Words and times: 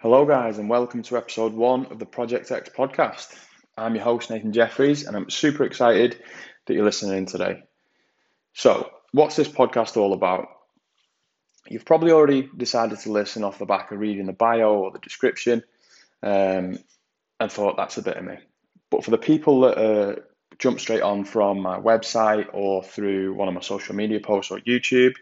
Hello, 0.00 0.24
guys, 0.24 0.58
and 0.58 0.70
welcome 0.70 1.02
to 1.02 1.16
episode 1.16 1.54
one 1.54 1.86
of 1.86 1.98
the 1.98 2.06
Project 2.06 2.52
X 2.52 2.68
podcast. 2.68 3.36
I'm 3.76 3.96
your 3.96 4.04
host, 4.04 4.30
Nathan 4.30 4.52
Jeffries, 4.52 5.04
and 5.04 5.16
I'm 5.16 5.28
super 5.28 5.64
excited 5.64 6.22
that 6.64 6.74
you're 6.74 6.84
listening 6.84 7.18
in 7.18 7.26
today. 7.26 7.64
So, 8.52 8.92
what's 9.10 9.34
this 9.34 9.48
podcast 9.48 9.96
all 9.96 10.12
about? 10.12 10.50
You've 11.68 11.84
probably 11.84 12.12
already 12.12 12.48
decided 12.56 13.00
to 13.00 13.10
listen 13.10 13.42
off 13.42 13.58
the 13.58 13.66
back 13.66 13.90
of 13.90 13.98
reading 13.98 14.26
the 14.26 14.32
bio 14.32 14.72
or 14.72 14.92
the 14.92 15.00
description 15.00 15.64
um, 16.22 16.78
and 17.40 17.50
thought 17.50 17.76
that's 17.76 17.98
a 17.98 18.02
bit 18.02 18.18
of 18.18 18.24
me. 18.24 18.36
But 18.90 19.02
for 19.02 19.10
the 19.10 19.18
people 19.18 19.62
that 19.62 19.78
uh, 19.78 20.20
jump 20.60 20.78
straight 20.78 21.02
on 21.02 21.24
from 21.24 21.58
my 21.58 21.76
website 21.76 22.46
or 22.52 22.84
through 22.84 23.34
one 23.34 23.48
of 23.48 23.54
my 23.54 23.62
social 23.62 23.96
media 23.96 24.20
posts 24.20 24.52
or 24.52 24.60
YouTube, 24.60 25.14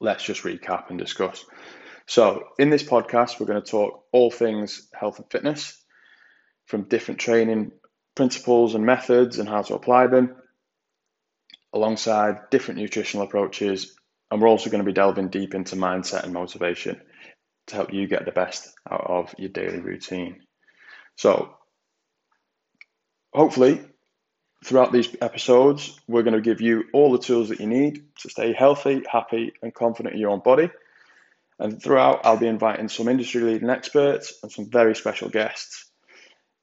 let's 0.00 0.24
just 0.24 0.42
recap 0.42 0.90
and 0.90 0.98
discuss. 0.98 1.44
So, 2.06 2.44
in 2.58 2.70
this 2.70 2.84
podcast, 2.84 3.40
we're 3.40 3.46
going 3.46 3.62
to 3.62 3.70
talk 3.70 4.04
all 4.12 4.30
things 4.30 4.88
health 4.94 5.18
and 5.18 5.30
fitness 5.30 5.76
from 6.66 6.84
different 6.84 7.20
training 7.20 7.72
principles 8.14 8.74
and 8.74 8.86
methods 8.86 9.38
and 9.38 9.48
how 9.48 9.62
to 9.62 9.74
apply 9.74 10.06
them, 10.06 10.36
alongside 11.72 12.48
different 12.50 12.80
nutritional 12.80 13.26
approaches. 13.26 13.94
And 14.30 14.40
we're 14.40 14.48
also 14.48 14.70
going 14.70 14.82
to 14.82 14.86
be 14.86 14.92
delving 14.92 15.28
deep 15.28 15.54
into 15.54 15.76
mindset 15.76 16.22
and 16.22 16.32
motivation 16.32 17.00
to 17.68 17.74
help 17.74 17.92
you 17.92 18.06
get 18.06 18.24
the 18.24 18.32
best 18.32 18.72
out 18.88 19.04
of 19.08 19.34
your 19.36 19.50
daily 19.50 19.80
routine. 19.80 20.42
So, 21.16 21.54
hopefully, 23.34 23.80
throughout 24.64 24.92
these 24.92 25.08
episodes, 25.20 26.00
we're 26.06 26.22
going 26.22 26.34
to 26.34 26.40
give 26.40 26.60
you 26.60 26.84
all 26.92 27.10
the 27.10 27.18
tools 27.18 27.48
that 27.48 27.58
you 27.58 27.66
need 27.66 28.04
to 28.20 28.30
stay 28.30 28.52
healthy, 28.52 29.02
happy, 29.10 29.54
and 29.60 29.74
confident 29.74 30.14
in 30.14 30.20
your 30.20 30.30
own 30.30 30.40
body 30.40 30.70
and 31.58 31.82
throughout, 31.82 32.20
I'll 32.24 32.36
be 32.36 32.46
inviting 32.46 32.88
some 32.88 33.08
industry 33.08 33.40
leading 33.42 33.70
experts 33.70 34.34
and 34.42 34.52
some 34.52 34.70
very 34.70 34.94
special 34.94 35.28
guests. 35.28 35.90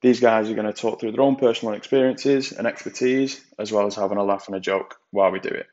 These 0.02 0.19
guys 0.19 0.49
are 0.49 0.55
going 0.55 0.72
to 0.72 0.73
talk 0.73 0.99
through 0.99 1.13
their 1.13 1.22
own 1.22 1.38
personal 1.38 1.73
experiences 1.73 2.52
and 2.52 2.67
expertise, 2.67 3.41
as 3.58 3.71
well 3.71 3.88
as 3.88 3.95
having 3.95 4.17
a 4.17 4.23
laugh 4.23 4.47
and 4.47 4.55
a 4.55 4.59
joke 4.59 4.97
while 5.11 5.31
we 5.31 5.39
do 5.39 5.49
it. 5.49 5.66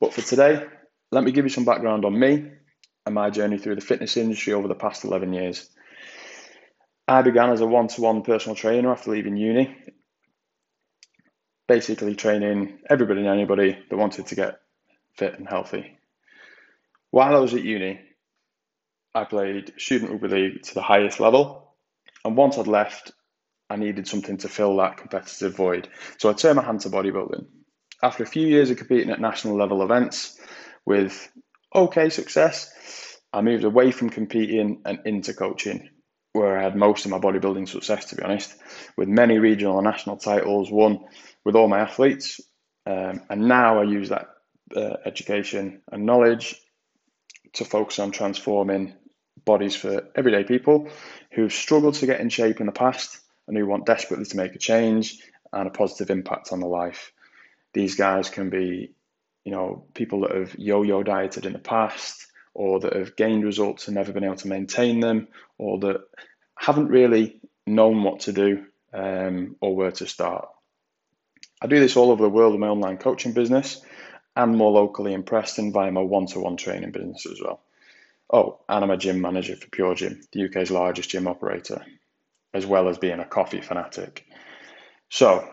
But 0.00 0.14
for 0.14 0.22
today, 0.22 0.64
let 1.12 1.24
me 1.24 1.32
give 1.32 1.44
you 1.44 1.50
some 1.50 1.64
background 1.64 2.04
on 2.04 2.18
me 2.18 2.50
and 3.06 3.14
my 3.14 3.30
journey 3.30 3.58
through 3.58 3.74
the 3.74 3.80
fitness 3.80 4.16
industry 4.16 4.52
over 4.52 4.66
the 4.66 4.74
past 4.74 5.04
11 5.04 5.32
years. 5.32 5.68
I 7.06 7.22
began 7.22 7.50
as 7.50 7.60
a 7.60 7.66
one 7.66 7.88
to 7.88 8.00
one 8.00 8.22
personal 8.22 8.56
trainer 8.56 8.90
after 8.90 9.10
leaving 9.10 9.36
uni, 9.36 9.76
basically 11.66 12.14
training 12.14 12.78
everybody 12.88 13.20
and 13.20 13.28
anybody 13.28 13.78
that 13.88 13.96
wanted 13.96 14.26
to 14.26 14.34
get 14.34 14.60
fit 15.16 15.38
and 15.38 15.48
healthy. 15.48 15.98
While 17.10 17.36
I 17.36 17.38
was 17.38 17.54
at 17.54 17.62
uni, 17.62 18.00
I 19.14 19.24
played 19.24 19.72
student 19.78 20.10
rugby 20.10 20.28
league 20.28 20.62
to 20.62 20.74
the 20.74 20.82
highest 20.82 21.20
level, 21.20 21.74
and 22.24 22.36
once 22.36 22.58
I'd 22.58 22.66
left, 22.66 23.12
I 23.70 23.76
needed 23.76 24.06
something 24.06 24.38
to 24.38 24.48
fill 24.48 24.76
that 24.76 24.96
competitive 24.96 25.56
void. 25.56 25.88
So 26.18 26.30
I 26.30 26.32
turned 26.32 26.56
my 26.56 26.64
hand 26.64 26.80
to 26.80 26.90
bodybuilding. 26.90 27.46
After 28.02 28.22
a 28.22 28.26
few 28.26 28.46
years 28.46 28.70
of 28.70 28.76
competing 28.76 29.10
at 29.10 29.20
national 29.20 29.56
level 29.56 29.82
events 29.82 30.38
with 30.86 31.30
okay 31.74 32.08
success, 32.08 32.70
I 33.32 33.42
moved 33.42 33.64
away 33.64 33.90
from 33.90 34.10
competing 34.10 34.82
and 34.84 35.00
into 35.04 35.34
coaching, 35.34 35.90
where 36.32 36.58
I 36.58 36.62
had 36.62 36.76
most 36.76 37.04
of 37.04 37.10
my 37.10 37.18
bodybuilding 37.18 37.68
success, 37.68 38.06
to 38.06 38.16
be 38.16 38.22
honest, 38.22 38.54
with 38.96 39.08
many 39.08 39.38
regional 39.38 39.78
and 39.78 39.84
national 39.84 40.16
titles 40.18 40.70
won 40.70 41.00
with 41.44 41.56
all 41.56 41.68
my 41.68 41.80
athletes. 41.80 42.40
Um, 42.86 43.22
and 43.28 43.48
now 43.48 43.80
I 43.80 43.82
use 43.82 44.08
that 44.10 44.28
uh, 44.74 44.96
education 45.04 45.82
and 45.90 46.06
knowledge 46.06 46.54
to 47.54 47.64
focus 47.64 47.98
on 47.98 48.10
transforming 48.10 48.94
bodies 49.44 49.74
for 49.74 50.08
everyday 50.14 50.44
people 50.44 50.88
who've 51.32 51.52
struggled 51.52 51.94
to 51.94 52.06
get 52.06 52.20
in 52.20 52.28
shape 52.28 52.60
in 52.60 52.66
the 52.66 52.72
past 52.72 53.18
and 53.46 53.56
who 53.56 53.66
want 53.66 53.86
desperately 53.86 54.26
to 54.26 54.36
make 54.36 54.54
a 54.54 54.58
change 54.58 55.18
and 55.52 55.66
a 55.66 55.70
positive 55.70 56.10
impact 56.10 56.52
on 56.52 56.60
their 56.60 56.68
life. 56.68 57.12
These 57.72 57.94
guys 57.94 58.28
can 58.28 58.50
be, 58.50 58.92
you 59.44 59.52
know, 59.52 59.84
people 59.94 60.20
that 60.20 60.34
have 60.34 60.58
yo-yo 60.58 61.02
dieted 61.02 61.46
in 61.46 61.52
the 61.52 61.58
past 61.58 62.26
or 62.54 62.80
that 62.80 62.94
have 62.94 63.16
gained 63.16 63.44
results 63.44 63.88
and 63.88 63.94
never 63.94 64.12
been 64.12 64.24
able 64.24 64.36
to 64.36 64.48
maintain 64.48 65.00
them 65.00 65.28
or 65.56 65.78
that 65.78 66.00
haven't 66.56 66.88
really 66.88 67.40
known 67.66 68.02
what 68.02 68.20
to 68.20 68.32
do 68.32 68.66
um, 68.92 69.56
or 69.60 69.76
where 69.76 69.92
to 69.92 70.06
start. 70.06 70.48
I 71.60 71.66
do 71.66 71.80
this 71.80 71.96
all 71.96 72.10
over 72.10 72.22
the 72.22 72.28
world 72.28 72.54
in 72.54 72.60
my 72.60 72.68
online 72.68 72.98
coaching 72.98 73.32
business 73.32 73.80
and 74.38 74.56
more 74.56 74.70
locally 74.70 75.12
in 75.12 75.24
Preston 75.24 75.72
via 75.72 75.90
my 75.90 76.00
one-to-one 76.00 76.56
training 76.56 76.92
business 76.92 77.26
as 77.26 77.40
well. 77.42 77.60
Oh, 78.32 78.60
and 78.68 78.84
I'm 78.84 78.90
a 78.90 78.96
gym 78.96 79.20
manager 79.20 79.56
for 79.56 79.68
Pure 79.68 79.96
Gym, 79.96 80.20
the 80.32 80.44
UK's 80.44 80.70
largest 80.70 81.10
gym 81.10 81.26
operator, 81.26 81.84
as 82.54 82.64
well 82.64 82.88
as 82.88 82.98
being 82.98 83.18
a 83.18 83.24
coffee 83.24 83.60
fanatic. 83.60 84.24
So, 85.10 85.44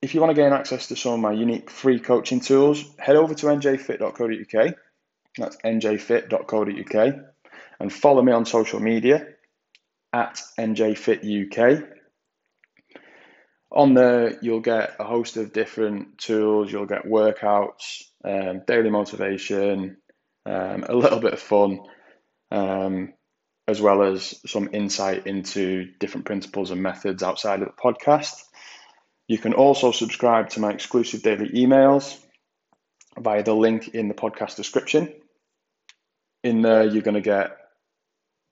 if 0.00 0.14
you 0.14 0.20
want 0.20 0.30
to 0.30 0.40
gain 0.40 0.52
access 0.52 0.86
to 0.88 0.96
some 0.96 1.14
of 1.14 1.20
my 1.20 1.32
unique 1.32 1.70
free 1.70 1.98
coaching 1.98 2.38
tools, 2.38 2.84
head 2.98 3.16
over 3.16 3.34
to 3.34 3.46
njfit.co.uk. 3.46 4.74
That's 5.36 5.56
njfit.co.uk 5.56 7.14
and 7.80 7.92
follow 7.92 8.22
me 8.22 8.32
on 8.32 8.46
social 8.46 8.78
media 8.78 9.26
at 10.12 10.40
njfituk. 10.56 11.97
On 13.78 13.94
there, 13.94 14.36
you'll 14.42 14.58
get 14.58 14.96
a 14.98 15.04
host 15.04 15.36
of 15.36 15.52
different 15.52 16.18
tools. 16.18 16.72
You'll 16.72 16.84
get 16.84 17.04
workouts, 17.04 18.02
um, 18.24 18.62
daily 18.66 18.90
motivation, 18.90 19.98
um, 20.44 20.84
a 20.88 20.96
little 20.96 21.20
bit 21.20 21.34
of 21.34 21.38
fun, 21.38 21.78
um, 22.50 23.14
as 23.68 23.80
well 23.80 24.02
as 24.02 24.34
some 24.44 24.70
insight 24.72 25.28
into 25.28 25.92
different 26.00 26.26
principles 26.26 26.72
and 26.72 26.82
methods 26.82 27.22
outside 27.22 27.62
of 27.62 27.68
the 27.68 27.80
podcast. 27.80 28.42
You 29.28 29.38
can 29.38 29.54
also 29.54 29.92
subscribe 29.92 30.48
to 30.50 30.60
my 30.60 30.72
exclusive 30.72 31.22
daily 31.22 31.48
emails 31.50 32.18
via 33.16 33.44
the 33.44 33.54
link 33.54 33.86
in 33.94 34.08
the 34.08 34.14
podcast 34.14 34.56
description. 34.56 35.14
In 36.42 36.62
there, 36.62 36.84
you're 36.84 37.02
going 37.02 37.14
to 37.14 37.20
get 37.20 37.56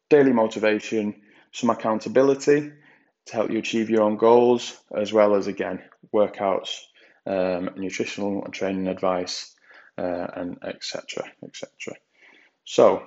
daily 0.08 0.32
motivation, 0.32 1.20
some 1.50 1.70
accountability 1.70 2.70
to 3.26 3.32
help 3.32 3.50
you 3.50 3.58
achieve 3.58 3.90
your 3.90 4.02
own 4.02 4.16
goals, 4.16 4.76
as 4.96 5.12
well 5.12 5.34
as, 5.34 5.46
again, 5.46 5.82
workouts, 6.14 6.80
um, 7.26 7.70
nutritional 7.76 8.44
and 8.44 8.54
training 8.54 8.88
advice, 8.88 9.54
uh, 9.98 10.26
and 10.34 10.58
etc. 10.62 11.24
etc. 11.44 11.96
So, 12.64 13.02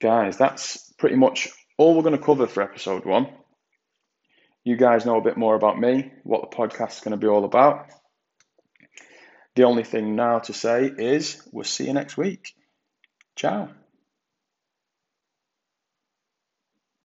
guys, 0.00 0.36
that's 0.36 0.92
pretty 0.98 1.16
much 1.16 1.48
all 1.76 1.94
we're 1.94 2.02
going 2.02 2.18
to 2.18 2.24
cover 2.24 2.46
for 2.46 2.62
episode 2.62 3.04
one. 3.04 3.28
You 4.64 4.76
guys 4.76 5.06
know 5.06 5.16
a 5.16 5.22
bit 5.22 5.36
more 5.36 5.54
about 5.54 5.80
me, 5.80 6.12
what 6.22 6.50
the 6.50 6.56
podcast 6.56 6.92
is 6.92 7.00
going 7.00 7.12
to 7.12 7.16
be 7.16 7.26
all 7.26 7.44
about. 7.44 7.86
The 9.56 9.64
only 9.64 9.84
thing 9.84 10.14
now 10.16 10.38
to 10.40 10.52
say 10.52 10.86
is 10.86 11.42
we'll 11.52 11.64
see 11.64 11.86
you 11.86 11.92
next 11.92 12.16
week. 12.16 12.54
Ciao. 13.36 13.79